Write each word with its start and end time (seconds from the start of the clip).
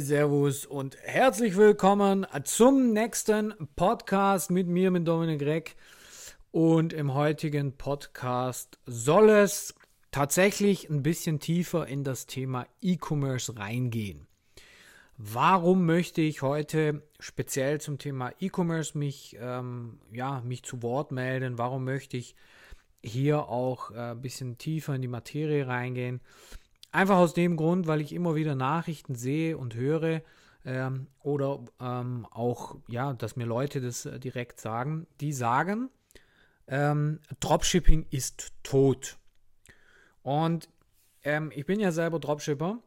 Servus 0.00 0.64
und 0.64 0.96
herzlich 1.02 1.56
willkommen 1.56 2.26
zum 2.44 2.92
nächsten 2.92 3.54
Podcast 3.74 4.50
mit 4.50 4.68
mir, 4.68 4.90
mit 4.90 5.08
Dominik 5.08 5.42
Reck. 5.42 5.76
Und 6.52 6.92
im 6.92 7.14
heutigen 7.14 7.76
Podcast 7.76 8.78
soll 8.86 9.30
es 9.30 9.74
tatsächlich 10.10 10.88
ein 10.88 11.02
bisschen 11.02 11.40
tiefer 11.40 11.86
in 11.86 12.04
das 12.04 12.26
Thema 12.26 12.66
E-Commerce 12.80 13.56
reingehen. 13.56 14.26
Warum 15.16 15.84
möchte 15.84 16.20
ich 16.20 16.42
heute 16.42 17.02
speziell 17.18 17.80
zum 17.80 17.98
Thema 17.98 18.32
E-Commerce 18.38 18.96
mich, 18.96 19.36
ähm, 19.40 19.98
ja, 20.12 20.40
mich 20.42 20.62
zu 20.62 20.82
Wort 20.82 21.10
melden? 21.10 21.58
Warum 21.58 21.84
möchte 21.84 22.16
ich 22.16 22.36
hier 23.02 23.48
auch 23.48 23.90
äh, 23.90 24.12
ein 24.12 24.22
bisschen 24.22 24.58
tiefer 24.58 24.94
in 24.94 25.02
die 25.02 25.08
Materie 25.08 25.66
reingehen? 25.66 26.20
Einfach 26.90 27.16
aus 27.16 27.34
dem 27.34 27.56
Grund, 27.56 27.86
weil 27.86 28.00
ich 28.00 28.12
immer 28.12 28.34
wieder 28.34 28.54
Nachrichten 28.54 29.14
sehe 29.14 29.58
und 29.58 29.74
höre 29.74 30.22
ähm, 30.64 31.06
oder 31.20 31.64
ähm, 31.80 32.26
auch, 32.30 32.76
ja, 32.88 33.12
dass 33.12 33.36
mir 33.36 33.46
Leute 33.46 33.80
das 33.80 34.06
äh, 34.06 34.18
direkt 34.18 34.60
sagen, 34.60 35.06
die 35.20 35.32
sagen, 35.32 35.90
ähm, 36.66 37.20
Dropshipping 37.40 38.06
ist 38.10 38.52
tot. 38.62 39.18
Und 40.22 40.68
ähm, 41.22 41.52
ich 41.54 41.66
bin 41.66 41.80
ja 41.80 41.92
selber 41.92 42.18
Dropshipper 42.18 42.78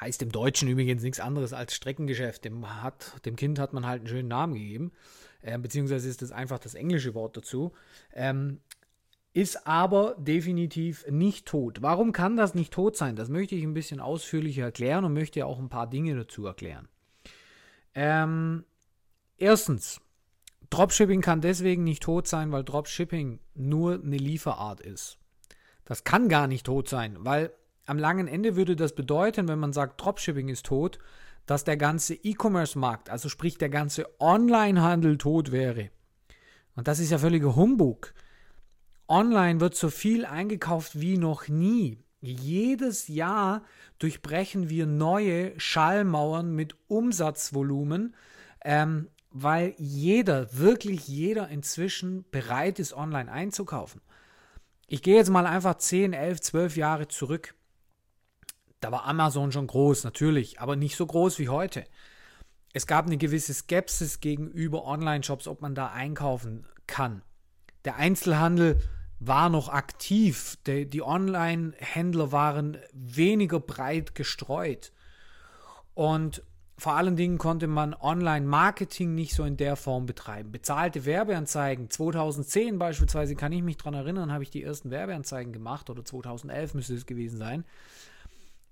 Heißt 0.00 0.22
im 0.22 0.30
Deutschen 0.30 0.68
übrigens 0.68 1.02
nichts 1.02 1.18
anderes 1.18 1.52
als 1.52 1.74
Streckengeschäft. 1.74 2.44
Dem, 2.44 2.82
hat, 2.82 3.24
dem 3.24 3.34
Kind 3.34 3.58
hat 3.58 3.72
man 3.72 3.84
halt 3.84 4.00
einen 4.00 4.08
schönen 4.08 4.28
Namen 4.28 4.54
gegeben, 4.54 4.92
äh, 5.42 5.58
beziehungsweise 5.58 6.08
ist 6.08 6.22
das 6.22 6.30
einfach 6.30 6.60
das 6.60 6.74
englische 6.74 7.14
Wort 7.14 7.36
dazu. 7.36 7.72
Ähm, 8.14 8.60
ist 9.32 9.66
aber 9.66 10.16
definitiv 10.18 11.06
nicht 11.08 11.46
tot. 11.46 11.82
Warum 11.82 12.12
kann 12.12 12.36
das 12.36 12.54
nicht 12.54 12.72
tot 12.72 12.96
sein? 12.96 13.14
Das 13.16 13.28
möchte 13.28 13.54
ich 13.54 13.62
ein 13.62 13.74
bisschen 13.74 14.00
ausführlicher 14.00 14.64
erklären 14.64 15.04
und 15.04 15.12
möchte 15.12 15.44
auch 15.46 15.58
ein 15.58 15.68
paar 15.68 15.88
Dinge 15.88 16.16
dazu 16.16 16.46
erklären. 16.46 16.88
Ähm, 17.94 18.64
erstens, 19.36 20.00
Dropshipping 20.70 21.20
kann 21.20 21.40
deswegen 21.40 21.84
nicht 21.84 22.02
tot 22.02 22.26
sein, 22.26 22.52
weil 22.52 22.64
Dropshipping 22.64 23.40
nur 23.54 23.94
eine 24.02 24.16
Lieferart 24.16 24.80
ist. 24.80 25.18
Das 25.84 26.04
kann 26.04 26.28
gar 26.28 26.46
nicht 26.46 26.66
tot 26.66 26.88
sein, 26.88 27.16
weil 27.20 27.52
am 27.86 27.98
langen 27.98 28.28
Ende 28.28 28.56
würde 28.56 28.76
das 28.76 28.94
bedeuten, 28.94 29.48
wenn 29.48 29.58
man 29.58 29.72
sagt, 29.72 30.02
Dropshipping 30.02 30.48
ist 30.48 30.66
tot, 30.66 30.98
dass 31.46 31.64
der 31.64 31.78
ganze 31.78 32.14
E-Commerce-Markt, 32.14 33.08
also 33.08 33.30
sprich 33.30 33.56
der 33.56 33.70
ganze 33.70 34.06
Online-Handel 34.20 35.16
tot 35.16 35.50
wäre. 35.50 35.90
Und 36.76 36.86
das 36.86 36.98
ist 36.98 37.10
ja 37.10 37.18
völliger 37.18 37.56
Humbug. 37.56 38.12
Online 39.08 39.60
wird 39.60 39.74
so 39.74 39.88
viel 39.88 40.26
eingekauft 40.26 41.00
wie 41.00 41.16
noch 41.16 41.48
nie. 41.48 41.98
Jedes 42.20 43.08
Jahr 43.08 43.62
durchbrechen 43.98 44.68
wir 44.68 44.86
neue 44.86 45.58
Schallmauern 45.58 46.54
mit 46.54 46.76
Umsatzvolumen, 46.88 48.14
ähm, 48.64 49.08
weil 49.30 49.74
jeder, 49.78 50.52
wirklich 50.52 51.08
jeder 51.08 51.48
inzwischen 51.48 52.28
bereit 52.30 52.78
ist, 52.78 52.92
online 52.92 53.30
einzukaufen. 53.32 54.02
Ich 54.88 55.02
gehe 55.02 55.16
jetzt 55.16 55.30
mal 55.30 55.46
einfach 55.46 55.76
10, 55.76 56.12
11, 56.12 56.40
12 56.40 56.76
Jahre 56.76 57.08
zurück. 57.08 57.54
Da 58.80 58.92
war 58.92 59.04
Amazon 59.04 59.52
schon 59.52 59.66
groß, 59.66 60.04
natürlich, 60.04 60.60
aber 60.60 60.76
nicht 60.76 60.96
so 60.96 61.06
groß 61.06 61.38
wie 61.38 61.48
heute. 61.48 61.84
Es 62.74 62.86
gab 62.86 63.06
eine 63.06 63.16
gewisse 63.16 63.54
Skepsis 63.54 64.20
gegenüber 64.20 64.84
Online-Shops, 64.84 65.48
ob 65.48 65.62
man 65.62 65.74
da 65.74 65.88
einkaufen 65.88 66.66
kann. 66.86 67.22
Der 67.84 67.96
Einzelhandel 67.96 68.80
war 69.20 69.48
noch 69.48 69.68
aktiv, 69.68 70.56
die, 70.66 70.86
die 70.88 71.02
Online-Händler 71.02 72.32
waren 72.32 72.76
weniger 72.92 73.60
breit 73.60 74.14
gestreut. 74.14 74.92
Und 75.94 76.42
vor 76.78 76.92
allen 76.92 77.16
Dingen 77.16 77.38
konnte 77.38 77.66
man 77.66 77.92
Online-Marketing 77.92 79.14
nicht 79.16 79.34
so 79.34 79.44
in 79.44 79.56
der 79.56 79.74
Form 79.74 80.06
betreiben. 80.06 80.52
Bezahlte 80.52 81.04
Werbeanzeigen, 81.04 81.90
2010 81.90 82.78
beispielsweise, 82.78 83.34
kann 83.34 83.50
ich 83.50 83.62
mich 83.62 83.78
daran 83.78 83.94
erinnern, 83.94 84.32
habe 84.32 84.44
ich 84.44 84.50
die 84.50 84.62
ersten 84.62 84.92
Werbeanzeigen 84.92 85.52
gemacht, 85.52 85.90
oder 85.90 86.04
2011 86.04 86.74
müsste 86.74 86.94
es 86.94 87.04
gewesen 87.04 87.38
sein. 87.38 87.64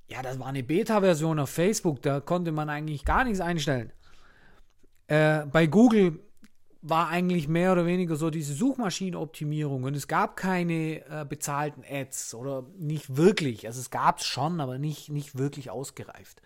Ja, 0.08 0.22
das 0.22 0.38
war 0.38 0.46
eine 0.46 0.62
Beta-Version 0.62 1.40
auf 1.40 1.50
Facebook, 1.50 2.00
da 2.02 2.20
konnte 2.20 2.52
man 2.52 2.70
eigentlich 2.70 3.04
gar 3.04 3.24
nichts 3.24 3.40
einstellen. 3.40 3.92
Äh, 5.08 5.46
bei 5.46 5.66
Google 5.66 6.20
war 6.88 7.08
eigentlich 7.08 7.48
mehr 7.48 7.72
oder 7.72 7.84
weniger 7.84 8.14
so 8.16 8.30
diese 8.30 8.54
Suchmaschinenoptimierung 8.54 9.82
und 9.82 9.97
es 9.97 10.06
gab 10.06 10.36
keine 10.36 11.04
äh, 11.08 11.26
bezahlten 11.28 11.82
Ads 11.88 12.34
oder 12.34 12.64
nicht 12.78 13.16
wirklich. 13.16 13.66
Also 13.66 13.80
es 13.80 13.91
gab 13.91 14.19
es 14.19 14.26
schon, 14.26 14.60
aber 14.60 14.78
nicht, 14.78 15.08
nicht 15.08 15.36
wirklich 15.36 15.70
ausgereift. 15.70 16.42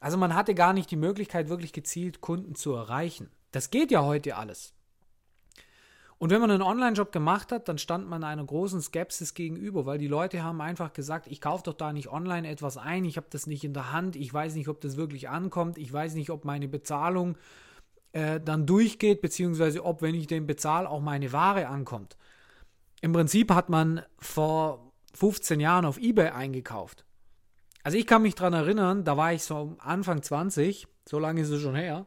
Also 0.00 0.16
man 0.16 0.34
hatte 0.34 0.54
gar 0.54 0.72
nicht 0.72 0.90
die 0.90 0.96
Möglichkeit, 0.96 1.48
wirklich 1.48 1.72
gezielt 1.72 2.20
Kunden 2.20 2.54
zu 2.54 2.72
erreichen. 2.72 3.30
Das 3.50 3.70
geht 3.70 3.90
ja 3.90 4.04
heute 4.04 4.36
alles. 4.36 4.74
Und 6.18 6.30
wenn 6.30 6.40
man 6.40 6.50
einen 6.50 6.62
Online-Job 6.62 7.10
gemacht 7.10 7.50
hat, 7.50 7.68
dann 7.68 7.78
stand 7.78 8.08
man 8.08 8.24
einer 8.24 8.44
großen 8.44 8.80
Skepsis 8.80 9.34
gegenüber, 9.34 9.86
weil 9.86 9.98
die 9.98 10.08
Leute 10.08 10.42
haben 10.42 10.60
einfach 10.60 10.92
gesagt, 10.92 11.28
ich 11.28 11.40
kaufe 11.40 11.64
doch 11.64 11.74
da 11.74 11.92
nicht 11.92 12.08
online 12.08 12.48
etwas 12.48 12.76
ein, 12.76 13.04
ich 13.04 13.16
habe 13.16 13.28
das 13.30 13.46
nicht 13.46 13.64
in 13.64 13.72
der 13.72 13.92
Hand, 13.92 14.16
ich 14.16 14.32
weiß 14.32 14.54
nicht, 14.54 14.68
ob 14.68 14.80
das 14.80 14.96
wirklich 14.96 15.28
ankommt, 15.28 15.78
ich 15.78 15.92
weiß 15.92 16.14
nicht, 16.14 16.30
ob 16.30 16.44
meine 16.44 16.66
Bezahlung 16.66 17.36
äh, 18.12 18.40
dann 18.40 18.66
durchgeht, 18.66 19.20
beziehungsweise 19.20 19.84
ob, 19.84 20.02
wenn 20.02 20.14
ich 20.14 20.26
den 20.26 20.46
bezahle, 20.46 20.88
auch 20.88 21.00
meine 21.00 21.32
Ware 21.32 21.68
ankommt. 21.68 22.16
Im 23.00 23.12
Prinzip 23.12 23.52
hat 23.52 23.68
man 23.68 24.02
vor 24.18 24.92
15 25.14 25.60
Jahren 25.60 25.84
auf 25.84 25.98
eBay 25.98 26.30
eingekauft. 26.30 27.04
Also 27.84 27.96
ich 27.96 28.06
kann 28.06 28.22
mich 28.22 28.34
daran 28.34 28.54
erinnern, 28.54 29.04
da 29.04 29.16
war 29.16 29.32
ich 29.32 29.44
so 29.44 29.76
Anfang 29.78 30.22
20, 30.22 30.88
so 31.08 31.18
lange 31.18 31.40
ist 31.40 31.50
es 31.50 31.62
schon 31.62 31.74
her. 31.74 32.06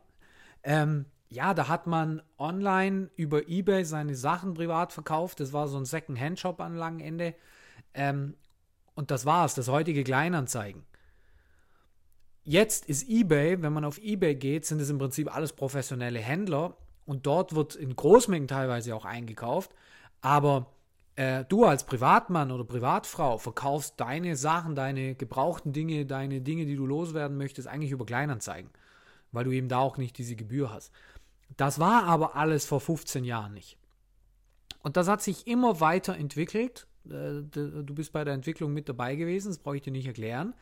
Ähm, 0.63 1.05
ja, 1.29 1.53
da 1.53 1.69
hat 1.69 1.87
man 1.87 2.21
online 2.37 3.09
über 3.15 3.47
eBay 3.47 3.85
seine 3.85 4.15
Sachen 4.15 4.53
privat 4.53 4.91
verkauft. 4.91 5.39
Das 5.39 5.53
war 5.53 5.67
so 5.69 5.77
ein 5.77 5.85
Second-Hand-Shop 5.85 6.59
am 6.59 6.75
langen 6.75 6.99
Ende. 6.99 7.35
Ähm, 7.93 8.35
und 8.95 9.11
das 9.11 9.25
war's, 9.25 9.55
das 9.55 9.69
heutige 9.69 10.03
Kleinanzeigen. 10.03 10.83
Jetzt 12.43 12.85
ist 12.87 13.07
eBay, 13.07 13.61
wenn 13.61 13.73
man 13.73 13.85
auf 13.85 13.99
eBay 13.99 14.35
geht, 14.35 14.65
sind 14.65 14.81
es 14.81 14.89
im 14.89 14.97
Prinzip 14.97 15.33
alles 15.33 15.53
professionelle 15.53 16.19
Händler 16.19 16.75
und 17.05 17.25
dort 17.25 17.53
wird 17.53 17.75
in 17.75 17.95
Großmengen 17.95 18.47
teilweise 18.47 18.95
auch 18.95 19.05
eingekauft. 19.05 19.71
Aber 20.21 20.71
äh, 21.15 21.45
du 21.45 21.65
als 21.65 21.85
Privatmann 21.85 22.51
oder 22.51 22.63
Privatfrau 22.63 23.37
verkaufst 23.37 23.99
deine 23.99 24.35
Sachen, 24.35 24.75
deine 24.75 25.13
gebrauchten 25.13 25.71
Dinge, 25.71 26.05
deine 26.05 26.41
Dinge, 26.41 26.65
die 26.65 26.75
du 26.75 26.85
loswerden 26.87 27.37
möchtest, 27.37 27.67
eigentlich 27.67 27.91
über 27.91 28.05
Kleinanzeigen, 28.05 28.71
weil 29.31 29.43
du 29.43 29.51
eben 29.51 29.67
da 29.67 29.79
auch 29.79 29.97
nicht 29.97 30.17
diese 30.17 30.35
Gebühr 30.35 30.73
hast. 30.73 30.91
Das 31.57 31.79
war 31.79 32.05
aber 32.05 32.35
alles 32.35 32.65
vor 32.65 32.79
15 32.79 33.23
Jahren 33.23 33.53
nicht. 33.53 33.77
Und 34.81 34.97
das 34.97 35.07
hat 35.07 35.21
sich 35.21 35.45
immer 35.45 35.79
weiter 35.79 36.15
entwickelt. 36.15 36.87
Äh, 37.05 37.43
du 37.51 37.93
bist 37.93 38.13
bei 38.13 38.23
der 38.23 38.33
Entwicklung 38.33 38.73
mit 38.73 38.89
dabei 38.89 39.15
gewesen, 39.15 39.49
das 39.49 39.59
brauche 39.59 39.75
ich 39.75 39.83
dir 39.83 39.91
nicht 39.91 40.07
erklären. 40.07 40.55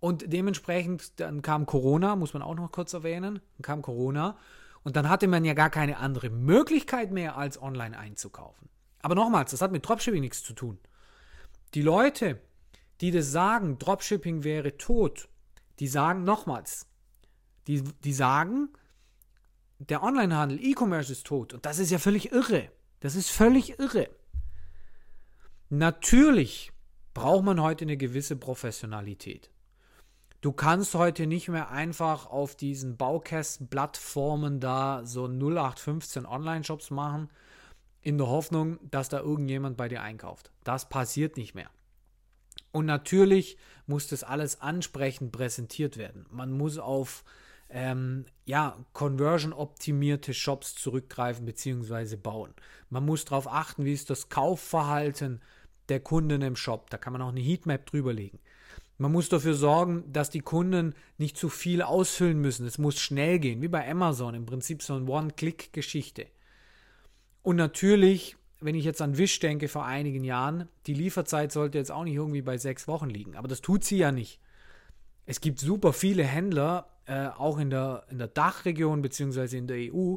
Und 0.00 0.32
dementsprechend, 0.32 1.20
dann 1.20 1.42
kam 1.42 1.66
Corona, 1.66 2.16
muss 2.16 2.32
man 2.32 2.42
auch 2.42 2.54
noch 2.54 2.72
kurz 2.72 2.94
erwähnen, 2.94 3.40
dann 3.56 3.62
kam 3.62 3.82
Corona 3.82 4.38
und 4.82 4.96
dann 4.96 5.08
hatte 5.08 5.28
man 5.28 5.44
ja 5.44 5.52
gar 5.52 5.70
keine 5.70 5.98
andere 5.98 6.30
Möglichkeit 6.30 7.12
mehr, 7.12 7.36
als 7.36 7.60
online 7.60 7.98
einzukaufen. 7.98 8.70
Aber 9.02 9.14
nochmals, 9.14 9.50
das 9.50 9.60
hat 9.60 9.72
mit 9.72 9.86
Dropshipping 9.86 10.20
nichts 10.20 10.42
zu 10.42 10.54
tun. 10.54 10.78
Die 11.74 11.82
Leute, 11.82 12.40
die 13.00 13.10
das 13.10 13.30
sagen, 13.30 13.78
Dropshipping 13.78 14.42
wäre 14.42 14.76
tot, 14.78 15.28
die 15.78 15.86
sagen 15.86 16.24
nochmals, 16.24 16.86
die, 17.66 17.82
die 17.82 18.12
sagen, 18.12 18.70
der 19.78 20.02
Onlinehandel, 20.02 20.62
E-Commerce 20.62 21.12
ist 21.12 21.26
tot. 21.26 21.54
Und 21.54 21.64
das 21.64 21.78
ist 21.78 21.90
ja 21.90 21.98
völlig 21.98 22.32
irre. 22.32 22.70
Das 23.00 23.14
ist 23.14 23.30
völlig 23.30 23.78
irre. 23.78 24.10
Natürlich 25.70 26.72
braucht 27.14 27.44
man 27.44 27.62
heute 27.62 27.84
eine 27.84 27.96
gewisse 27.96 28.36
Professionalität. 28.36 29.50
Du 30.40 30.52
kannst 30.52 30.94
heute 30.94 31.26
nicht 31.26 31.48
mehr 31.48 31.70
einfach 31.70 32.26
auf 32.26 32.54
diesen 32.54 32.96
Baukästenplattformen 32.96 34.58
da 34.58 35.02
so 35.04 35.26
0815 35.26 36.24
Online-Shops 36.24 36.90
machen, 36.90 37.28
in 38.00 38.16
der 38.16 38.28
Hoffnung, 38.28 38.78
dass 38.90 39.10
da 39.10 39.20
irgendjemand 39.20 39.76
bei 39.76 39.88
dir 39.88 40.00
einkauft. 40.00 40.50
Das 40.64 40.88
passiert 40.88 41.36
nicht 41.36 41.54
mehr. 41.54 41.68
Und 42.72 42.86
natürlich 42.86 43.58
muss 43.86 44.06
das 44.06 44.24
alles 44.24 44.62
ansprechend 44.62 45.32
präsentiert 45.32 45.98
werden. 45.98 46.24
Man 46.30 46.52
muss 46.52 46.78
auf 46.78 47.24
ähm, 47.68 48.24
ja, 48.46 48.78
conversion-optimierte 48.94 50.32
Shops 50.32 50.74
zurückgreifen 50.74 51.44
bzw. 51.44 52.16
bauen. 52.16 52.54
Man 52.88 53.04
muss 53.04 53.26
darauf 53.26 53.46
achten, 53.46 53.84
wie 53.84 53.92
ist 53.92 54.08
das 54.08 54.30
Kaufverhalten 54.30 55.42
der 55.90 56.00
Kunden 56.00 56.40
im 56.40 56.56
Shop. 56.56 56.88
Da 56.88 56.96
kann 56.96 57.12
man 57.12 57.20
auch 57.20 57.28
eine 57.28 57.40
Heatmap 57.40 57.84
drüberlegen. 57.86 58.40
Man 59.00 59.12
muss 59.12 59.30
dafür 59.30 59.54
sorgen, 59.54 60.04
dass 60.12 60.28
die 60.28 60.40
Kunden 60.40 60.94
nicht 61.16 61.38
zu 61.38 61.48
viel 61.48 61.80
ausfüllen 61.80 62.38
müssen. 62.38 62.66
Es 62.66 62.76
muss 62.76 63.00
schnell 63.00 63.38
gehen, 63.38 63.62
wie 63.62 63.68
bei 63.68 63.90
Amazon, 63.90 64.34
im 64.34 64.44
Prinzip 64.44 64.82
so 64.82 64.92
eine 64.92 65.06
One-Click-Geschichte. 65.06 66.26
Und 67.40 67.56
natürlich, 67.56 68.36
wenn 68.60 68.74
ich 68.74 68.84
jetzt 68.84 69.00
an 69.00 69.16
Wish 69.16 69.40
denke 69.40 69.68
vor 69.68 69.86
einigen 69.86 70.22
Jahren, 70.22 70.68
die 70.86 70.92
Lieferzeit 70.92 71.50
sollte 71.50 71.78
jetzt 71.78 71.90
auch 71.90 72.04
nicht 72.04 72.16
irgendwie 72.16 72.42
bei 72.42 72.58
sechs 72.58 72.86
Wochen 72.88 73.08
liegen. 73.08 73.36
Aber 73.36 73.48
das 73.48 73.62
tut 73.62 73.84
sie 73.84 73.96
ja 73.96 74.12
nicht. 74.12 74.38
es 75.24 75.40
gibt 75.40 75.60
super 75.60 75.94
viele 75.94 76.24
Händler, 76.24 76.90
äh, 77.06 77.28
auch 77.28 77.58
in 77.58 77.70
der, 77.70 78.04
in 78.10 78.18
der 78.18 78.28
Dachregion 78.28 79.00
bzw. 79.00 79.56
in 79.56 79.66
der 79.66 79.94
EU, 79.94 80.16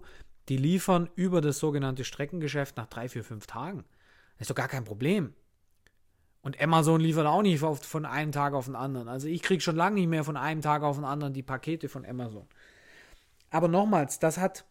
die 0.50 0.58
liefern 0.58 1.10
über 1.16 1.40
das 1.40 1.58
sogenannte 1.60 2.04
Streckengeschäft 2.04 2.76
nach 2.76 2.88
drei, 2.88 3.08
vier, 3.08 3.24
fünf 3.24 3.48
Tagen. 3.48 3.86
Das 4.34 4.42
ist 4.42 4.50
doch 4.50 4.56
gar 4.56 4.68
kein 4.68 4.84
Problem. 4.84 5.34
Und 6.44 6.62
Amazon 6.62 7.00
liefert 7.00 7.26
auch 7.26 7.42
nicht 7.42 7.60
von 7.60 8.06
einem 8.06 8.34
Tag 8.34 8.54
auf 8.54 8.66
den 8.66 8.76
anderen. 8.76 9.08
Also 9.08 9.28
ich 9.28 9.42
kriege 9.42 9.62
schon 9.62 9.78
lange 9.78 9.96
nicht 9.96 10.10
mehr 10.10 10.26
von 10.26 10.38
einem 10.38 10.62
Tag 10.62 10.84
auf 10.84 10.98
den 10.98 11.06
anderen 11.06 11.34
die 11.34 11.42
Pakete 11.42 11.88
von 11.88 12.06
Amazon. 12.06 12.46
Aber 13.50 13.70
nochmals, 13.70 14.20
das 14.20 14.38
hat 14.38 14.66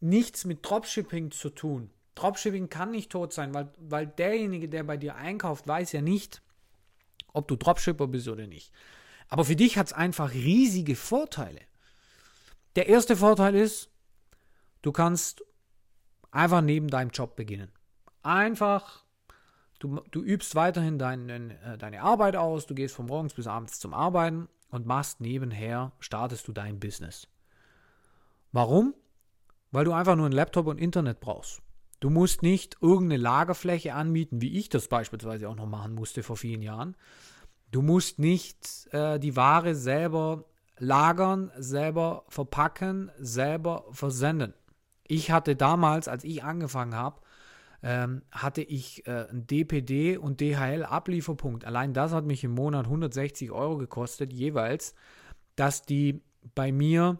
nichts 0.00 0.44
mit 0.44 0.60
Dropshipping 0.62 1.32
zu 1.32 1.50
tun. 1.50 1.90
Dropshipping 2.14 2.68
kann 2.68 2.92
nicht 2.92 3.10
tot 3.10 3.32
sein, 3.32 3.52
weil, 3.52 3.68
weil 3.78 4.06
derjenige, 4.06 4.68
der 4.68 4.84
bei 4.84 4.96
dir 4.96 5.16
einkauft, 5.16 5.66
weiß 5.66 5.90
ja 5.90 6.02
nicht, 6.02 6.40
ob 7.32 7.48
du 7.48 7.56
Dropshipper 7.56 8.06
bist 8.06 8.28
oder 8.28 8.46
nicht. 8.46 8.72
Aber 9.28 9.44
für 9.44 9.56
dich 9.56 9.76
hat 9.78 9.88
es 9.88 9.92
einfach 9.92 10.32
riesige 10.32 10.94
Vorteile. 10.94 11.60
Der 12.76 12.88
erste 12.88 13.16
Vorteil 13.16 13.56
ist, 13.56 13.90
du 14.82 14.92
kannst 14.92 15.42
einfach 16.30 16.60
neben 16.60 16.88
deinem 16.88 17.10
Job 17.10 17.34
beginnen. 17.34 17.72
Einfach 18.22 19.05
Du, 19.78 20.00
du 20.10 20.22
übst 20.22 20.54
weiterhin 20.54 20.98
dein, 20.98 21.28
äh, 21.28 21.78
deine 21.78 22.02
Arbeit 22.02 22.36
aus, 22.36 22.66
du 22.66 22.74
gehst 22.74 22.94
von 22.94 23.06
morgens 23.06 23.34
bis 23.34 23.46
abends 23.46 23.78
zum 23.78 23.92
Arbeiten 23.92 24.48
und 24.70 24.86
machst 24.86 25.20
nebenher, 25.20 25.92
startest 25.98 26.48
du 26.48 26.52
dein 26.52 26.80
Business. 26.80 27.28
Warum? 28.52 28.94
Weil 29.70 29.84
du 29.84 29.92
einfach 29.92 30.16
nur 30.16 30.26
einen 30.26 30.34
Laptop 30.34 30.66
und 30.66 30.78
Internet 30.78 31.20
brauchst. 31.20 31.60
Du 32.00 32.10
musst 32.10 32.42
nicht 32.42 32.76
irgendeine 32.80 33.20
Lagerfläche 33.22 33.94
anmieten, 33.94 34.40
wie 34.40 34.58
ich 34.58 34.68
das 34.68 34.88
beispielsweise 34.88 35.48
auch 35.48 35.56
noch 35.56 35.66
machen 35.66 35.94
musste 35.94 36.22
vor 36.22 36.36
vielen 36.36 36.62
Jahren. 36.62 36.96
Du 37.70 37.82
musst 37.82 38.18
nicht 38.18 38.88
äh, 38.92 39.18
die 39.18 39.36
Ware 39.36 39.74
selber 39.74 40.44
lagern, 40.78 41.50
selber 41.56 42.24
verpacken, 42.28 43.10
selber 43.18 43.84
versenden. 43.90 44.54
Ich 45.06 45.30
hatte 45.30 45.56
damals, 45.56 46.08
als 46.08 46.24
ich 46.24 46.42
angefangen 46.44 46.94
habe, 46.94 47.20
ähm, 47.82 48.22
hatte 48.30 48.62
ich 48.62 49.06
äh, 49.06 49.28
ein 49.30 49.46
DPD 49.46 50.16
und 50.16 50.40
DHL-Ablieferpunkt. 50.40 51.64
Allein 51.64 51.92
das 51.92 52.12
hat 52.12 52.24
mich 52.24 52.44
im 52.44 52.52
Monat 52.52 52.86
160 52.86 53.50
Euro 53.50 53.78
gekostet, 53.78 54.32
jeweils, 54.32 54.94
dass 55.56 55.82
die 55.82 56.22
bei 56.54 56.72
mir 56.72 57.18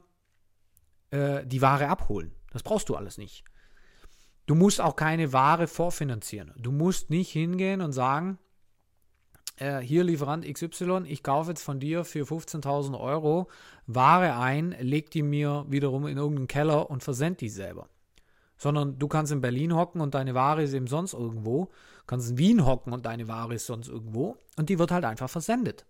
äh, 1.10 1.46
die 1.46 1.62
Ware 1.62 1.88
abholen. 1.88 2.32
Das 2.52 2.62
brauchst 2.62 2.88
du 2.88 2.96
alles 2.96 3.18
nicht. 3.18 3.44
Du 4.46 4.54
musst 4.54 4.80
auch 4.80 4.96
keine 4.96 5.32
Ware 5.32 5.66
vorfinanzieren. 5.66 6.52
Du 6.56 6.70
musst 6.70 7.10
nicht 7.10 7.30
hingehen 7.30 7.80
und 7.80 7.92
sagen, 7.92 8.38
äh, 9.56 9.80
hier 9.80 10.04
Lieferant 10.04 10.44
XY, 10.44 11.02
ich 11.06 11.22
kaufe 11.22 11.50
jetzt 11.50 11.62
von 11.62 11.80
dir 11.80 12.04
für 12.04 12.24
15.000 12.24 12.98
Euro 12.98 13.48
Ware 13.86 14.36
ein, 14.36 14.74
leg 14.80 15.10
die 15.10 15.22
mir 15.22 15.64
wiederum 15.68 16.06
in 16.06 16.16
irgendeinen 16.16 16.48
Keller 16.48 16.90
und 16.90 17.02
versend 17.02 17.40
die 17.40 17.48
selber 17.48 17.88
sondern 18.56 18.98
du 18.98 19.08
kannst 19.08 19.32
in 19.32 19.40
Berlin 19.40 19.74
hocken 19.74 20.00
und 20.00 20.14
deine 20.14 20.34
Ware 20.34 20.62
ist 20.62 20.72
eben 20.72 20.86
sonst 20.86 21.12
irgendwo, 21.12 21.70
kannst 22.06 22.30
in 22.30 22.38
Wien 22.38 22.66
hocken 22.66 22.92
und 22.92 23.06
deine 23.06 23.28
Ware 23.28 23.54
ist 23.54 23.66
sonst 23.66 23.88
irgendwo 23.88 24.36
und 24.56 24.68
die 24.68 24.78
wird 24.78 24.90
halt 24.90 25.04
einfach 25.04 25.30
versendet. 25.30 25.86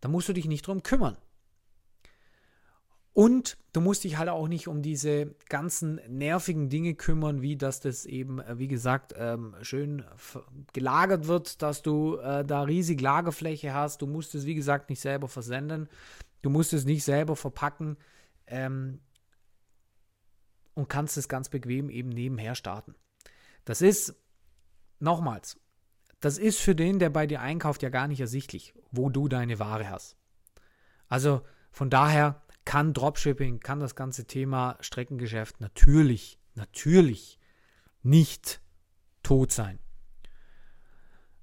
Da 0.00 0.08
musst 0.08 0.28
du 0.28 0.32
dich 0.32 0.46
nicht 0.46 0.66
drum 0.66 0.82
kümmern. 0.82 1.16
Und 3.18 3.58
du 3.72 3.80
musst 3.80 4.04
dich 4.04 4.16
halt 4.16 4.28
auch 4.28 4.46
nicht 4.46 4.68
um 4.68 4.80
diese 4.80 5.34
ganzen 5.48 6.00
nervigen 6.06 6.68
Dinge 6.68 6.94
kümmern, 6.94 7.42
wie 7.42 7.56
dass 7.56 7.80
das 7.80 8.06
eben, 8.06 8.38
äh, 8.38 8.60
wie 8.60 8.68
gesagt, 8.68 9.12
ähm, 9.18 9.56
schön 9.60 10.04
gelagert 10.72 11.26
wird, 11.26 11.60
dass 11.60 11.82
du 11.82 12.18
äh, 12.18 12.44
da 12.44 12.62
riesig 12.62 13.00
Lagerfläche 13.00 13.74
hast. 13.74 14.02
Du 14.02 14.06
musst 14.06 14.36
es, 14.36 14.46
wie 14.46 14.54
gesagt, 14.54 14.88
nicht 14.88 15.00
selber 15.00 15.26
versenden. 15.26 15.88
Du 16.42 16.50
musst 16.50 16.72
es 16.72 16.84
nicht 16.84 17.02
selber 17.02 17.34
verpacken. 17.34 17.96
Ähm, 18.46 19.00
und 20.78 20.88
kannst 20.88 21.16
es 21.16 21.28
ganz 21.28 21.48
bequem 21.48 21.90
eben 21.90 22.08
nebenher 22.08 22.54
starten. 22.54 22.94
Das 23.64 23.82
ist, 23.82 24.14
nochmals, 25.00 25.58
das 26.20 26.38
ist 26.38 26.60
für 26.60 26.76
den, 26.76 27.00
der 27.00 27.10
bei 27.10 27.26
dir 27.26 27.40
einkauft, 27.40 27.82
ja 27.82 27.88
gar 27.88 28.06
nicht 28.06 28.20
ersichtlich, 28.20 28.74
wo 28.92 29.10
du 29.10 29.26
deine 29.26 29.58
Ware 29.58 29.90
hast. 29.90 30.16
Also 31.08 31.42
von 31.72 31.90
daher 31.90 32.42
kann 32.64 32.92
Dropshipping, 32.92 33.58
kann 33.58 33.80
das 33.80 33.96
ganze 33.96 34.26
Thema 34.26 34.76
Streckengeschäft 34.78 35.60
natürlich, 35.60 36.38
natürlich 36.54 37.40
nicht 38.04 38.60
tot 39.24 39.50
sein. 39.50 39.80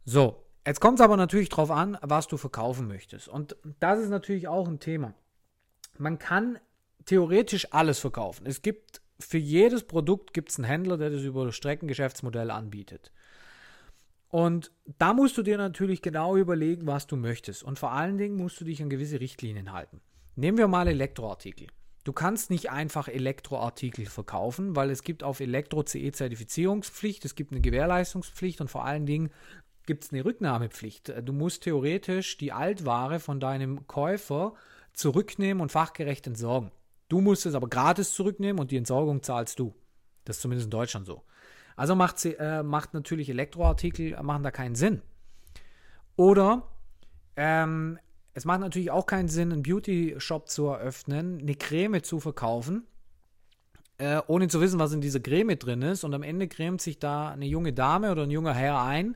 So, 0.05 0.47
jetzt 0.65 0.79
kommt 0.79 0.99
es 0.99 1.03
aber 1.03 1.17
natürlich 1.17 1.49
darauf 1.49 1.71
an, 1.71 1.97
was 2.01 2.27
du 2.27 2.37
verkaufen 2.37 2.87
möchtest. 2.87 3.27
Und 3.27 3.57
das 3.81 3.99
ist 3.99 4.09
natürlich 4.09 4.47
auch 4.47 4.69
ein 4.69 4.79
Thema. 4.79 5.13
Man 5.97 6.19
kann 6.19 6.57
theoretisch 7.03 7.73
alles 7.73 7.99
verkaufen. 7.99 8.45
Es 8.45 8.61
gibt 8.61 9.01
für 9.19 9.37
jedes 9.37 9.83
Produkt 9.83 10.33
gibt 10.33 10.49
es 10.49 10.57
einen 10.57 10.65
Händler, 10.65 10.97
der 10.97 11.09
das 11.09 11.23
über 11.23 11.45
das 11.45 11.55
Streckengeschäftsmodell 11.55 12.51
anbietet. 12.51 13.11
Und 14.29 14.71
da 14.97 15.13
musst 15.13 15.37
du 15.37 15.43
dir 15.43 15.57
natürlich 15.57 16.01
genau 16.01 16.35
überlegen, 16.35 16.87
was 16.87 17.07
du 17.07 17.15
möchtest. 17.15 17.63
Und 17.63 17.79
vor 17.79 17.93
allen 17.93 18.17
Dingen 18.17 18.35
musst 18.35 18.59
du 18.59 18.65
dich 18.65 18.81
an 18.81 18.89
gewisse 18.89 19.19
Richtlinien 19.19 19.71
halten. 19.71 20.01
Nehmen 20.35 20.57
wir 20.57 20.67
mal 20.67 20.87
Elektroartikel. 20.87 21.67
Du 22.03 22.13
kannst 22.13 22.49
nicht 22.49 22.69
einfach 22.69 23.07
Elektroartikel 23.07 24.05
verkaufen, 24.05 24.75
weil 24.75 24.91
es 24.91 25.03
gibt 25.03 25.23
auf 25.23 25.39
Elektro 25.39 25.83
CE 25.83 26.11
Zertifizierungspflicht, 26.11 27.25
es 27.25 27.35
gibt 27.35 27.51
eine 27.51 27.61
Gewährleistungspflicht 27.61 28.61
und 28.61 28.69
vor 28.69 28.85
allen 28.85 29.05
Dingen 29.05 29.31
gibt 29.85 30.03
es 30.03 30.11
eine 30.11 30.23
Rücknahmepflicht. 30.23 31.13
Du 31.23 31.33
musst 31.33 31.63
theoretisch 31.63 32.37
die 32.37 32.51
Altware 32.51 33.19
von 33.19 33.39
deinem 33.39 33.87
Käufer 33.87 34.53
zurücknehmen 34.93 35.61
und 35.61 35.71
fachgerecht 35.71 36.27
entsorgen. 36.27 36.71
Du 37.07 37.21
musst 37.21 37.45
es 37.45 37.55
aber 37.55 37.67
gratis 37.67 38.13
zurücknehmen 38.13 38.59
und 38.59 38.71
die 38.71 38.77
Entsorgung 38.77 39.21
zahlst 39.21 39.59
du. 39.59 39.75
Das 40.23 40.37
ist 40.37 40.41
zumindest 40.41 40.67
in 40.67 40.71
Deutschland 40.71 41.05
so. 41.05 41.23
Also 41.75 41.95
macht, 41.95 42.19
sie, 42.19 42.33
äh, 42.35 42.63
macht 42.63 42.93
natürlich 42.93 43.29
Elektroartikel 43.29 44.21
machen 44.23 44.43
da 44.43 44.51
keinen 44.51 44.75
Sinn. 44.75 45.01
Oder 46.15 46.63
ähm, 47.35 47.99
es 48.33 48.45
macht 48.45 48.61
natürlich 48.61 48.91
auch 48.91 49.05
keinen 49.05 49.27
Sinn, 49.27 49.51
einen 49.51 49.63
Beauty-Shop 49.63 50.49
zu 50.49 50.67
eröffnen, 50.67 51.39
eine 51.39 51.55
Creme 51.55 52.01
zu 52.01 52.19
verkaufen, 52.19 52.85
äh, 53.97 54.21
ohne 54.27 54.47
zu 54.47 54.61
wissen, 54.61 54.79
was 54.79 54.93
in 54.93 55.01
dieser 55.01 55.19
Creme 55.19 55.59
drin 55.59 55.81
ist. 55.81 56.03
Und 56.03 56.13
am 56.13 56.23
Ende 56.23 56.47
cremt 56.47 56.81
sich 56.81 56.97
da 56.97 57.29
eine 57.29 57.45
junge 57.45 57.73
Dame 57.73 58.11
oder 58.11 58.23
ein 58.23 58.31
junger 58.31 58.53
Herr 58.53 58.81
ein 58.81 59.15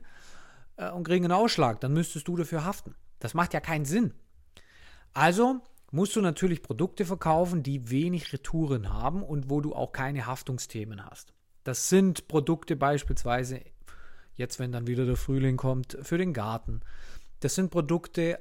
äh, 0.76 0.90
und 0.90 1.04
kriegen 1.04 1.24
einen 1.24 1.32
Ausschlag. 1.32 1.80
Dann 1.80 1.92
müsstest 1.92 2.28
du 2.28 2.36
dafür 2.36 2.64
haften. 2.64 2.94
Das 3.18 3.34
macht 3.34 3.54
ja 3.54 3.60
keinen 3.60 3.84
Sinn. 3.84 4.14
Also 5.12 5.60
musst 5.90 6.16
du 6.16 6.20
natürlich 6.20 6.62
Produkte 6.62 7.04
verkaufen, 7.04 7.62
die 7.62 7.90
wenig 7.90 8.32
Retouren 8.32 8.92
haben 8.92 9.22
und 9.22 9.50
wo 9.50 9.60
du 9.60 9.74
auch 9.74 9.92
keine 9.92 10.26
Haftungsthemen 10.26 11.04
hast. 11.04 11.32
Das 11.64 11.88
sind 11.88 12.28
Produkte 12.28 12.76
beispielsweise, 12.76 13.60
jetzt 14.34 14.58
wenn 14.58 14.72
dann 14.72 14.86
wieder 14.86 15.04
der 15.04 15.16
Frühling 15.16 15.56
kommt, 15.56 15.98
für 16.02 16.18
den 16.18 16.32
Garten. 16.32 16.80
Das 17.40 17.54
sind 17.54 17.70
Produkte 17.70 18.38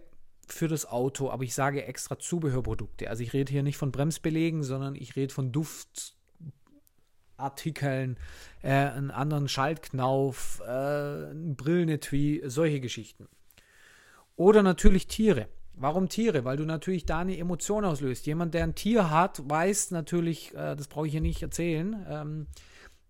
für 0.48 0.68
das 0.68 0.86
Auto, 0.86 1.30
aber 1.30 1.44
ich 1.44 1.54
sage 1.54 1.86
extra 1.86 2.20
Zubehörprodukte. 2.20 3.10
Also 3.10 3.24
ich 3.24 3.34
rede 3.34 3.52
hier 3.52 3.64
nicht 3.64 3.78
von 3.78 3.92
Bremsbelegen, 3.92 4.64
sondern 4.64 4.96
ich 4.96 5.16
rede 5.16 5.34
von 5.34 5.52
Duftartikeln, 5.52 8.18
äh, 8.62 8.70
einen 8.70 9.12
anderen 9.12 9.48
Schaltknauf, 9.48 10.62
äh, 10.62 11.34
Brillenetui, 11.34 12.44
solche 12.46 12.80
Geschichten. 12.80 13.28
Oder 14.36 14.64
natürlich 14.64 15.08
Tiere. 15.08 15.50
Warum 15.82 16.10
Tiere? 16.10 16.44
Weil 16.44 16.58
du 16.58 16.66
natürlich 16.66 17.06
da 17.06 17.20
eine 17.20 17.38
Emotion 17.38 17.86
auslöst. 17.86 18.26
Jemand, 18.26 18.54
der 18.54 18.66
ein 18.66 18.76
Tier 18.76 19.10
hat, 19.10 19.42
weiß 19.50 19.92
natürlich, 19.92 20.54
äh, 20.54 20.76
das 20.76 20.90
brauche 20.90 21.08
ich 21.08 21.14
hier 21.14 21.22
nicht 21.22 21.42
erzählen, 21.42 22.06
ähm, 22.10 22.48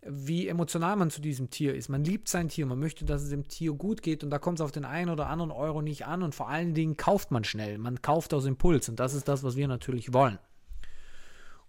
wie 0.01 0.47
emotional 0.47 0.95
man 0.95 1.09
zu 1.09 1.19
diesem 1.19 1.49
Tier 1.49 1.73
ist. 1.73 1.89
Man 1.89 2.03
liebt 2.03 2.29
sein 2.29 2.47
Tier, 2.47 2.67
man 2.67 2.77
möchte, 2.77 3.05
dass 3.05 3.23
es 3.23 3.31
dem 3.31 3.47
Tier 3.47 3.73
gut 3.73 4.03
geht 4.03 4.23
und 4.23 4.29
da 4.29 4.37
kommt 4.37 4.59
es 4.59 4.63
auf 4.63 4.71
den 4.71 4.85
einen 4.85 5.09
oder 5.09 5.27
anderen 5.27 5.51
Euro 5.51 5.81
nicht 5.81 6.05
an 6.05 6.21
und 6.21 6.35
vor 6.35 6.47
allen 6.47 6.75
Dingen 6.75 6.95
kauft 6.95 7.31
man 7.31 7.43
schnell. 7.43 7.79
Man 7.79 8.03
kauft 8.03 8.35
aus 8.35 8.45
Impuls 8.45 8.87
und 8.87 8.99
das 8.99 9.15
ist 9.15 9.27
das, 9.27 9.43
was 9.43 9.55
wir 9.55 9.67
natürlich 9.67 10.13
wollen. 10.13 10.37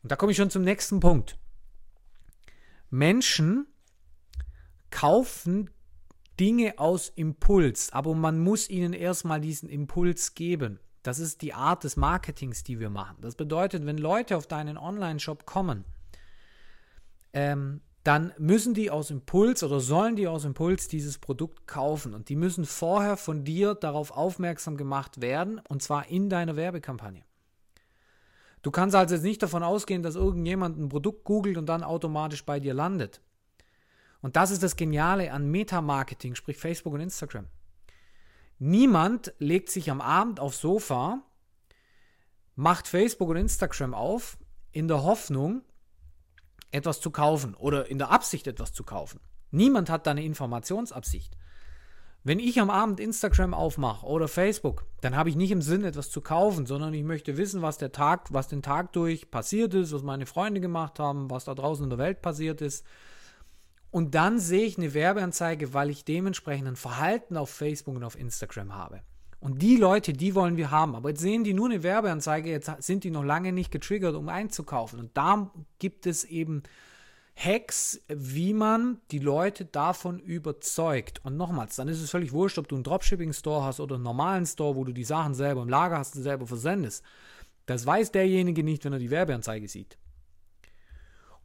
Und 0.02 0.12
da 0.12 0.16
komme 0.16 0.33
ich 0.33 0.37
schon 0.37 0.50
zum 0.50 0.62
nächsten 0.62 1.00
Punkt. 1.00 1.38
Menschen 2.90 3.66
kaufen 4.90 5.71
Dinge 6.38 6.78
aus 6.78 7.09
Impuls, 7.09 7.90
aber 7.92 8.14
man 8.14 8.38
muss 8.38 8.69
ihnen 8.69 8.92
erstmal 8.92 9.40
diesen 9.40 9.69
Impuls 9.71 10.35
geben. 10.35 10.78
Das 11.02 11.19
ist 11.19 11.42
die 11.42 11.54
Art 11.54 11.85
des 11.85 11.97
Marketings, 11.97 12.62
die 12.62 12.78
wir 12.78 12.90
machen. 12.90 13.16
Das 13.21 13.35
bedeutet, 13.35 13.87
wenn 13.87 13.99
Leute 13.99 14.37
auf 14.37 14.47
deinen 14.47 14.76
Online-Shop 14.76 15.47
kommen, 15.47 15.85
ähm, 17.33 17.80
dann 18.04 18.33
müssen 18.38 18.73
die 18.73 18.90
aus 18.90 19.11
Impuls 19.11 19.62
oder 19.62 19.80
sollen 19.80 20.16
die 20.16 20.26
aus 20.26 20.45
Impuls 20.45 20.88
dieses 20.88 21.19
Produkt 21.19 21.66
kaufen. 21.66 22.14
Und 22.14 22.28
die 22.28 22.37
müssen 22.37 22.64
vorher 22.64 23.16
von 23.16 23.45
dir 23.45 23.75
darauf 23.75 24.11
aufmerksam 24.11 24.76
gemacht 24.76 25.21
werden, 25.21 25.61
und 25.69 25.83
zwar 25.83 26.09
in 26.09 26.30
deiner 26.30 26.57
Werbekampagne. 26.57 27.23
Du 28.62 28.71
kannst 28.71 28.95
also 28.95 29.14
jetzt 29.14 29.25
nicht 29.25 29.42
davon 29.42 29.62
ausgehen, 29.62 30.02
dass 30.02 30.16
irgendjemand 30.16 30.78
ein 30.78 30.88
Produkt 30.88 31.25
googelt 31.25 31.57
und 31.57 31.66
dann 31.66 31.83
automatisch 31.83 32.45
bei 32.45 32.61
dir 32.61 32.75
landet. 32.75 33.23
Und 34.21 34.37
das 34.37 34.50
ist 34.50 34.62
das 34.62 34.76
Geniale 34.76 35.33
an 35.33 35.50
Meta-Marketing, 35.50 36.35
sprich 36.35 36.59
Facebook 36.59 36.92
und 36.92 37.00
Instagram. 37.00 37.47
Niemand 38.61 39.33
legt 39.38 39.71
sich 39.71 39.90
am 39.90 40.00
Abend 40.00 40.38
aufs 40.38 40.61
Sofa 40.61 41.23
macht 42.61 42.88
Facebook 42.88 43.31
und 43.31 43.37
Instagram 43.37 43.95
auf 43.95 44.37
in 44.71 44.87
der 44.87 45.02
Hoffnung, 45.02 45.62
etwas 46.71 47.00
zu 47.00 47.11
kaufen 47.11 47.55
oder 47.55 47.90
in 47.90 47.97
der 47.97 48.11
Absicht 48.11 48.47
etwas 48.47 48.75
zu 48.75 48.85
kaufen. 48.85 49.19
Niemand 49.50 49.88
hat 49.88 50.07
da 50.07 50.11
eine 50.11 50.23
Informationsabsicht. 50.23 51.38
Wenn 52.23 52.38
ich 52.38 52.61
am 52.61 52.69
Abend 52.69 53.00
Instagram 53.00 53.55
aufmache 53.55 54.05
oder 54.05 54.29
Facebook, 54.29 54.85
dann 55.00 55.17
habe 55.17 55.31
ich 55.31 55.37
nicht 55.37 55.52
im 55.52 55.62
Sinn, 55.62 55.85
etwas 55.85 56.11
zu 56.11 56.21
kaufen, 56.21 56.67
sondern 56.67 56.93
ich 56.93 57.02
möchte 57.02 57.38
wissen, 57.38 57.62
was 57.62 57.79
der 57.79 57.93
Tag, 57.93 58.31
was 58.31 58.47
den 58.47 58.61
Tag 58.61 58.93
durch 58.93 59.31
passiert 59.31 59.73
ist, 59.73 59.93
was 59.93 60.02
meine 60.02 60.26
Freunde 60.26 60.61
gemacht 60.61 60.99
haben, 60.99 61.31
was 61.31 61.47
da 61.47 61.55
draußen 61.55 61.85
in 61.85 61.90
der 61.90 61.99
Welt 61.99 62.21
passiert 62.21 62.61
ist. 62.61 62.85
Und 63.90 64.14
dann 64.14 64.38
sehe 64.38 64.64
ich 64.64 64.78
eine 64.78 64.94
Werbeanzeige, 64.94 65.75
weil 65.75 65.90
ich 65.90 66.04
dementsprechend 66.04 66.68
ein 66.68 66.76
Verhalten 66.76 67.37
auf 67.37 67.50
Facebook 67.50 67.97
und 67.97 68.04
auf 68.04 68.18
Instagram 68.18 68.75
habe. 68.75 69.02
Und 69.40 69.62
die 69.62 69.76
Leute, 69.76 70.12
die 70.12 70.35
wollen 70.35 70.56
wir 70.56 70.70
haben. 70.70 70.94
Aber 70.94 71.09
jetzt 71.09 71.20
sehen 71.20 71.44
die 71.44 71.54
nur 71.54 71.70
eine 71.70 71.82
Werbeanzeige, 71.82 72.50
jetzt 72.50 72.70
sind 72.80 73.04
die 73.04 73.11
noch 73.11 73.25
lange 73.25 73.52
nicht 73.52 73.70
getriggert, 73.70 74.14
um 74.14 74.28
einzukaufen. 74.28 75.00
Und 75.00 75.16
da 75.16 75.50
gibt 75.78 76.06
es 76.06 76.25
eben 76.25 76.62
Hacks, 77.35 78.02
wie 78.09 78.52
man 78.52 78.99
die 79.11 79.18
Leute 79.18 79.64
davon 79.64 80.18
überzeugt. 80.18 81.25
Und 81.25 81.38
nochmals, 81.38 81.76
dann 81.76 81.88
ist 81.88 82.02
es 82.02 82.11
völlig 82.11 82.32
wurscht, 82.32 82.59
ob 82.59 82.68
du 82.68 82.75
einen 82.75 82.85
Dropshipping-Store 82.85 83.64
hast 83.64 83.80
oder 83.80 83.94
einen 83.94 84.04
normalen 84.04 84.44
Store, 84.44 84.76
wo 84.76 84.85
du 84.85 84.92
die 84.92 85.04
Sachen 85.04 85.35
selber 85.35 85.62
im 85.62 85.68
Lager 85.70 85.97
hast 85.97 86.16
und 86.16 86.23
selber 86.23 86.47
versendest. 86.47 87.02
Das 87.64 87.87
weiß 87.87 88.12
derjenige 88.12 88.62
nicht, 88.62 88.85
wenn 88.85 88.92
er 88.92 88.99
die 88.99 89.11
Werbeanzeige 89.11 89.68
sieht. 89.68 89.97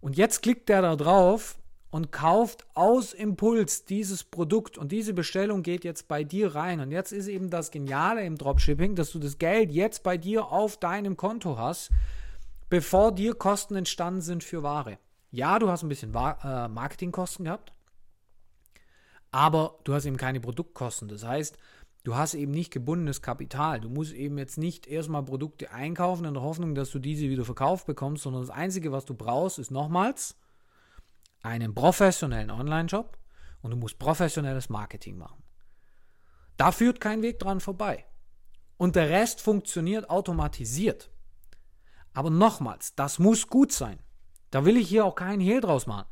Und 0.01 0.17
jetzt 0.17 0.41
klickt 0.41 0.67
der 0.67 0.81
da 0.81 0.95
drauf 0.97 1.57
und 1.95 2.11
kauft 2.11 2.67
aus 2.73 3.13
Impuls 3.13 3.85
dieses 3.85 4.25
Produkt 4.25 4.77
und 4.77 4.91
diese 4.91 5.13
Bestellung 5.13 5.63
geht 5.63 5.85
jetzt 5.85 6.09
bei 6.09 6.25
dir 6.25 6.53
rein. 6.53 6.81
Und 6.81 6.91
jetzt 6.91 7.13
ist 7.13 7.27
eben 7.27 7.49
das 7.49 7.71
Geniale 7.71 8.25
im 8.25 8.37
Dropshipping, 8.37 8.95
dass 8.95 9.13
du 9.13 9.19
das 9.19 9.37
Geld 9.37 9.71
jetzt 9.71 10.03
bei 10.03 10.17
dir 10.17 10.51
auf 10.51 10.75
deinem 10.75 11.15
Konto 11.15 11.57
hast, 11.57 11.91
bevor 12.67 13.13
dir 13.13 13.33
Kosten 13.33 13.77
entstanden 13.77 14.19
sind 14.19 14.43
für 14.43 14.61
Ware. 14.61 14.97
Ja, 15.31 15.57
du 15.57 15.69
hast 15.69 15.83
ein 15.83 15.87
bisschen 15.87 16.13
äh, 16.13 16.67
Marketingkosten 16.67 17.45
gehabt, 17.45 17.71
aber 19.31 19.79
du 19.85 19.93
hast 19.93 20.03
eben 20.05 20.17
keine 20.17 20.41
Produktkosten. 20.41 21.07
Das 21.07 21.23
heißt, 21.23 21.57
du 22.03 22.17
hast 22.17 22.33
eben 22.33 22.51
nicht 22.51 22.73
gebundenes 22.73 23.21
Kapital. 23.21 23.79
Du 23.79 23.87
musst 23.87 24.11
eben 24.11 24.37
jetzt 24.37 24.57
nicht 24.57 24.85
erstmal 24.85 25.23
Produkte 25.23 25.71
einkaufen 25.71 26.25
in 26.25 26.33
der 26.33 26.43
Hoffnung, 26.43 26.75
dass 26.75 26.91
du 26.91 26.99
diese 26.99 27.29
wieder 27.29 27.45
verkauft 27.45 27.87
bekommst, 27.87 28.23
sondern 28.23 28.41
das 28.41 28.49
Einzige, 28.49 28.91
was 28.91 29.05
du 29.05 29.13
brauchst, 29.13 29.59
ist 29.59 29.71
nochmals 29.71 30.35
einen 31.45 31.75
professionellen 31.75 32.51
Online-Shop 32.51 33.17
und 33.61 33.71
du 33.71 33.77
musst 33.77 33.99
professionelles 33.99 34.69
Marketing 34.69 35.17
machen. 35.17 35.43
Da 36.57 36.71
führt 36.71 36.99
kein 36.99 37.21
Weg 37.21 37.39
dran 37.39 37.59
vorbei. 37.59 38.05
Und 38.77 38.95
der 38.95 39.09
Rest 39.09 39.41
funktioniert 39.41 40.09
automatisiert. 40.09 41.11
Aber 42.13 42.29
nochmals, 42.29 42.95
das 42.95 43.19
muss 43.19 43.47
gut 43.47 43.71
sein. 43.71 43.99
Da 44.51 44.65
will 44.65 44.77
ich 44.77 44.89
hier 44.89 45.05
auch 45.05 45.15
keinen 45.15 45.39
Hehl 45.39 45.61
draus 45.61 45.85
machen. 45.87 46.07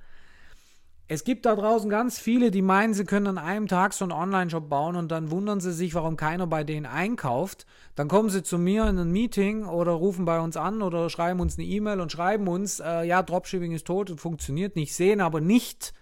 Es 1.14 1.24
gibt 1.24 1.46
da 1.46 1.56
draußen 1.56 1.92
ganz 1.92 2.18
viele, 2.18 2.50
die 2.50 2.64
meinen, 2.64 2.96
sie 2.96 3.06
können 3.06 3.28
an 3.28 3.38
einem 3.38 3.68
Tag 3.68 3.94
so 3.94 4.04
einen 4.04 4.12
Online-Shop 4.12 4.68
bauen 4.68 4.96
und 4.96 5.12
dann 5.12 5.30
wundern 5.30 5.60
sie 5.60 5.72
sich, 5.72 5.94
warum 5.94 6.18
keiner 6.18 6.48
bei 6.48 6.64
denen 6.64 6.88
einkauft. 6.88 7.68
Dann 7.94 8.08
kommen 8.08 8.32
sie 8.32 8.42
zu 8.42 8.58
mir 8.58 8.88
in 8.88 8.98
ein 8.98 9.12
Meeting 9.12 9.66
oder 9.66 9.92
rufen 9.92 10.26
bei 10.26 10.40
uns 10.40 10.58
an 10.58 10.82
oder 10.82 11.12
schreiben 11.12 11.40
uns 11.40 11.56
eine 11.56 11.68
E-Mail 11.68 12.00
und 12.00 12.12
schreiben 12.12 12.48
uns, 12.48 12.80
äh, 12.80 13.04
ja, 13.04 13.22
Dropshipping 13.22 13.74
ist 13.74 13.86
tot 13.86 14.10
und 14.10 14.22
funktioniert 14.22 14.76
nicht, 14.76 14.96
sehen 14.96 15.22
aber 15.22 15.40
nicht, 15.40 15.94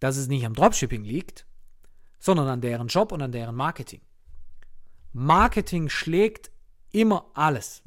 dass 0.00 0.16
es 0.16 0.28
nicht 0.28 0.46
am 0.46 0.54
Dropshipping 0.54 1.04
liegt, 1.04 1.46
sondern 2.18 2.48
an 2.48 2.62
deren 2.62 2.88
Job 2.88 3.12
und 3.12 3.20
an 3.20 3.32
deren 3.32 3.54
Marketing. 3.54 4.00
Marketing 5.12 5.90
schlägt 5.90 6.50
immer 6.90 7.26
alles. 7.34 7.82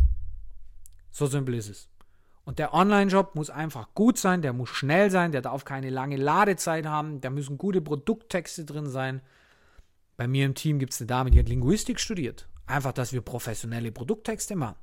So 1.10 1.26
simpel 1.26 1.56
ist 1.56 1.70
es. 1.70 1.90
Und 2.46 2.60
der 2.60 2.74
Online-Shop 2.76 3.36
muss 3.36 3.50
einfach 3.50 3.90
gut 3.96 4.20
sein, 4.20 4.44
der 4.44 4.54
muss 4.54 4.70
schnell 4.70 5.10
sein, 5.10 5.32
der 5.32 5.42
darf 5.42 5.66
keine 5.66 5.90
lange 5.90 6.16
Ladezeit 6.16 6.86
haben, 6.86 7.20
da 7.20 7.32
müssen 7.32 7.58
gute 7.58 7.82
Produkttexte 7.82 8.66
drin 8.66 8.88
sein. 8.88 9.22
Bei 10.16 10.28
mir 10.28 10.46
im 10.46 10.54
Team 10.54 10.78
gibt 10.78 10.94
es 10.94 11.02
eine 11.02 11.08
Dame, 11.08 11.32
die 11.32 11.40
hat 11.40 11.50
Linguistik 11.50 12.00
studiert. 12.00 12.48
Einfach, 12.68 12.94
dass 12.94 13.14
wir 13.14 13.22
professionelle 13.22 13.92
Produkttexte 13.92 14.56
machen. 14.56 14.78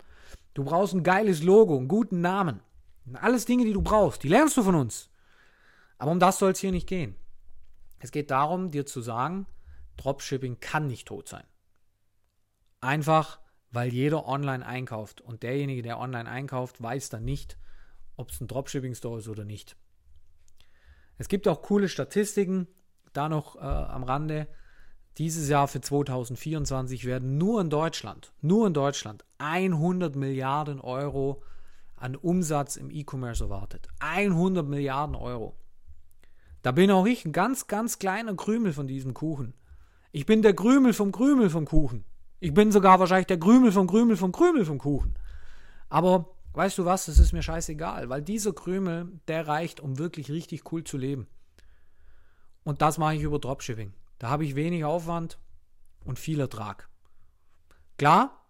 Du 0.54 0.64
brauchst 0.64 0.92
ein 0.92 1.04
geiles 1.04 1.42
Logo, 1.42 1.78
einen 1.78 1.88
guten 1.88 2.21
Namen. 2.21 2.61
Alles 3.14 3.47
Dinge, 3.47 3.64
die 3.64 3.73
du 3.73 3.83
brauchst, 3.83 4.23
die 4.25 4.28
lernst 4.28 4.57
du 4.57 4.62
von 4.62 4.75
uns. 4.75 5.09
Aber 5.99 6.11
um 6.11 6.21
das 6.21 6.38
soll 6.38 6.50
es 6.50 6.59
hier 6.59 6.73
nicht 6.73 6.88
gehen. 6.88 7.14
Es 8.00 8.11
geht 8.11 8.33
darum, 8.33 8.73
dir 8.73 8.87
zu 8.87 9.00
sagen, 9.00 9.47
Dropshipping 9.97 10.59
kann 10.59 10.88
nicht 10.88 11.07
tot 11.07 11.28
sein. 11.28 11.45
Einfach, 12.81 13.38
weil 13.73 13.93
jeder 13.93 14.29
online 14.29 14.64
einkauft. 14.64 15.21
Und 15.21 15.43
derjenige, 15.43 15.83
der 15.83 15.99
online 15.99 16.29
einkauft, 16.29 16.81
weiß 16.83 17.09
dann 17.09 17.25
nicht, 17.25 17.59
ob 18.17 18.31
es 18.31 18.41
ein 18.41 18.47
Dropshipping-Store 18.47 19.19
ist 19.19 19.29
oder 19.29 19.45
nicht. 19.45 19.76
Es 21.19 21.29
gibt 21.29 21.49
auch 21.49 21.62
coole 21.62 21.88
Statistiken, 21.88 22.69
da 23.12 23.29
noch 23.29 23.57
äh, 23.57 23.61
am 23.61 24.05
Rande. 24.05 24.47
Dieses 25.19 25.49
Jahr 25.49 25.69
für 25.69 25.81
2024 25.81 27.05
werden 27.05 27.37
nur 27.37 27.61
in 27.61 27.71
Deutschland, 27.71 28.33
nur 28.41 28.67
in 28.67 28.75
Deutschland 28.75 29.25
100 29.38 30.17
Milliarden 30.17 30.81
Euro 30.81 31.43
an 31.97 32.17
Umsatz 32.17 32.76
im 32.76 32.91
E-Commerce 32.91 33.45
erwartet. 33.45 33.88
100 34.00 34.67
Milliarden 34.67 35.14
Euro. 35.14 35.55
Da 36.62 36.73
bin 36.73 36.91
auch 36.91 37.07
ich 37.07 37.25
ein 37.25 37.33
ganz, 37.33 37.67
ganz 37.67 37.99
kleiner 37.99 38.35
Krümel 38.35 38.73
von 38.73 38.87
diesem 38.87 39.14
Kuchen. 39.14 39.55
Ich 40.12 40.26
bin 40.26 40.43
der 40.43 40.55
Krümel 40.55 40.93
vom 40.93 41.12
Krümel 41.12 41.50
vom 41.50 41.67
Kuchen. 41.67 42.05
Ich 42.43 42.53
bin 42.53 42.73
sogar 42.73 42.99
wahrscheinlich 42.99 43.29
der 43.29 43.39
Krümel 43.39 43.71
vom 43.71 43.87
Krümel 43.87 44.17
vom 44.17 44.33
Krümel 44.33 44.65
vom 44.65 44.79
Kuchen. 44.79 45.15
Aber 45.89 46.35
weißt 46.55 46.77
du 46.77 46.85
was, 46.85 47.07
das 47.07 47.21
ist 47.21 47.33
mir 47.33 47.41
scheißegal, 47.41 48.09
weil 48.09 48.21
dieser 48.21 48.53
Krümel, 48.53 49.13
der 49.29 49.47
reicht, 49.47 49.79
um 49.79 49.97
wirklich 49.97 50.29
richtig 50.29 50.73
cool 50.73 50.83
zu 50.83 50.99
leben. 50.99 51.29
Und 52.65 52.83
das 52.83 52.99
mache 52.99 53.15
ich 53.15 53.23
über 53.23 53.39
Dropshipping. 53.39 53.93
Da 54.19 54.29
habe 54.29 54.45
ich 54.45 54.57
wenig 54.57 54.85
Aufwand 54.85 55.39
und 56.05 56.19
viel 56.19 56.41
Ertrag. 56.41 56.89
Klar, 57.97 58.45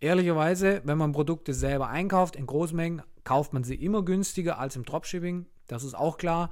ehrlicherweise, 0.00 0.82
wenn 0.84 0.98
man 0.98 1.12
Produkte 1.12 1.54
selber 1.54 1.88
einkauft 1.88 2.36
in 2.36 2.44
Großmengen, 2.44 3.00
kauft 3.24 3.54
man 3.54 3.64
sie 3.64 3.76
immer 3.76 4.04
günstiger 4.04 4.58
als 4.58 4.76
im 4.76 4.84
Dropshipping. 4.84 5.46
Das 5.66 5.82
ist 5.82 5.94
auch 5.94 6.18
klar. 6.18 6.50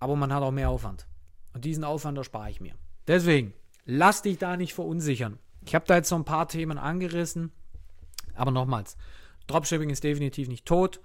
Aber 0.00 0.16
man 0.16 0.34
hat 0.34 0.42
auch 0.42 0.50
mehr 0.50 0.68
Aufwand. 0.68 1.06
Und 1.52 1.64
diesen 1.64 1.84
Aufwand 1.84 2.18
erspare 2.18 2.50
ich 2.50 2.60
mir. 2.60 2.74
Deswegen, 3.06 3.54
lass 3.84 4.22
dich 4.22 4.38
da 4.38 4.56
nicht 4.56 4.74
verunsichern. 4.74 5.38
Ich 5.66 5.74
habe 5.74 5.84
da 5.86 5.96
jetzt 5.96 6.08
so 6.08 6.14
ein 6.14 6.24
paar 6.24 6.46
Themen 6.46 6.78
angerissen, 6.78 7.50
aber 8.34 8.52
nochmals, 8.52 8.96
Dropshipping 9.48 9.90
ist 9.90 10.04
definitiv 10.04 10.48
nicht 10.48 10.64
tot. 10.64 11.00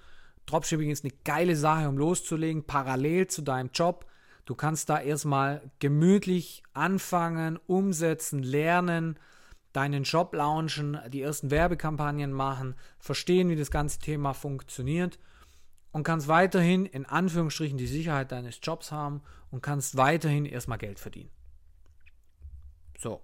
Dropshipping 0.45 0.91
ist 0.91 1.03
eine 1.03 1.13
geile 1.23 1.55
Sache, 1.55 1.89
um 1.89 1.97
loszulegen, 1.97 2.63
parallel 2.63 3.27
zu 3.27 3.41
deinem 3.41 3.71
Job. 3.73 4.05
Du 4.45 4.55
kannst 4.55 4.89
da 4.89 4.99
erstmal 4.99 5.71
gemütlich 5.79 6.63
anfangen, 6.73 7.59
umsetzen, 7.67 8.43
lernen, 8.43 9.17
deinen 9.73 10.03
Job 10.03 10.33
launchen, 10.33 10.99
die 11.09 11.21
ersten 11.21 11.49
Werbekampagnen 11.49 12.31
machen, 12.31 12.75
verstehen, 12.99 13.49
wie 13.49 13.55
das 13.55 13.71
ganze 13.71 13.99
Thema 13.99 14.33
funktioniert 14.33 15.17
und 15.91 16.03
kannst 16.03 16.27
weiterhin 16.27 16.85
in 16.85 17.05
Anführungsstrichen 17.05 17.77
die 17.77 17.87
Sicherheit 17.87 18.31
deines 18.31 18.59
Jobs 18.61 18.91
haben 18.91 19.21
und 19.49 19.61
kannst 19.61 19.97
weiterhin 19.97 20.45
erstmal 20.45 20.77
Geld 20.77 20.99
verdienen. 20.99 21.31
So, 22.99 23.21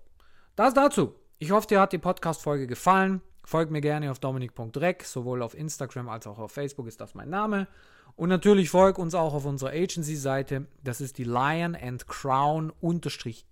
das 0.56 0.74
dazu. 0.74 1.16
Ich 1.40 1.52
hoffe, 1.52 1.68
dir 1.68 1.80
hat 1.80 1.94
die 1.94 2.00
Podcast-Folge 2.00 2.66
gefallen. 2.66 3.22
Folgt 3.46 3.72
mir 3.72 3.80
gerne 3.80 4.10
auf 4.10 4.18
dominik.rec, 4.18 5.04
sowohl 5.04 5.44
auf 5.44 5.54
Instagram 5.54 6.10
als 6.10 6.26
auch 6.26 6.40
auf 6.40 6.52
Facebook 6.52 6.88
ist 6.88 7.00
das 7.00 7.14
mein 7.14 7.30
Name. 7.30 7.68
Und 8.16 8.30
natürlich 8.30 8.72
folgt 8.72 8.98
uns 8.98 9.14
auch 9.14 9.36
auf 9.36 9.46
unserer 9.46 9.70
Agency-Seite. 9.70 10.66
Das 10.84 11.00
ist 11.00 11.20
die 11.20 11.26
Lion 11.26 11.76
and 11.76 12.08
Crown 12.08 12.74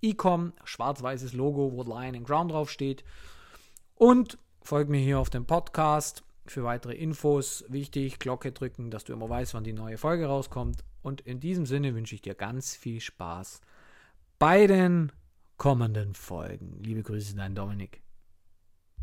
Ecom, 0.01 0.53
schwarz-weißes 0.63 1.33
Logo, 1.33 1.73
wo 1.73 1.83
Lion 1.83 2.15
and 2.15 2.25
Crown 2.25 2.47
draufsteht. 2.47 3.03
Und 3.93 4.39
folgt 4.63 4.89
mir 4.89 4.99
hier 4.99 5.19
auf 5.19 5.29
dem 5.29 5.45
Podcast 5.45 6.23
für 6.47 6.63
weitere 6.63 6.95
Infos. 6.95 7.65
Wichtig, 7.69 8.17
Glocke 8.17 8.51
drücken, 8.51 8.89
dass 8.89 9.03
du 9.03 9.13
immer 9.13 9.29
weißt, 9.29 9.53
wann 9.53 9.63
die 9.63 9.73
neue 9.73 9.99
Folge 9.99 10.25
rauskommt. 10.25 10.83
Und 11.03 11.21
in 11.21 11.39
diesem 11.39 11.67
Sinne 11.67 11.93
wünsche 11.93 12.15
ich 12.15 12.23
dir 12.23 12.33
ganz 12.33 12.75
viel 12.75 12.99
Spaß 12.99 13.61
bei 14.39 14.65
den 14.65 15.11
kommenden 15.57 16.13
Folgen. 16.13 16.77
Liebe 16.81 17.03
Grüße, 17.03 17.35
dein 17.35 17.55
Dominik. 17.55 18.04